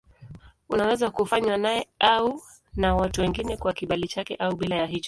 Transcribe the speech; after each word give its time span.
Unaweza 0.69 1.11
kufanywa 1.11 1.57
naye 1.57 1.87
au 1.99 2.41
na 2.75 2.95
watu 2.95 3.21
wengine 3.21 3.57
kwa 3.57 3.73
kibali 3.73 4.07
chake 4.07 4.35
au 4.35 4.55
bila 4.55 4.75
ya 4.75 4.85
hicho. 4.85 4.99